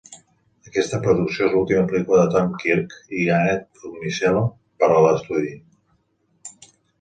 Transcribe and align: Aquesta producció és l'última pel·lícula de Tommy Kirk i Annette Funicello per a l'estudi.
Aquesta 0.69 0.99
producció 1.01 1.43
és 1.47 1.51
l'última 1.55 1.83
pel·lícula 1.91 2.23
de 2.23 2.31
Tommy 2.35 2.57
Kirk 2.63 2.95
i 3.19 3.27
Annette 3.35 3.83
Funicello 3.83 4.43
per 4.81 4.89
a 4.97 5.05
l'estudi. 5.09 5.55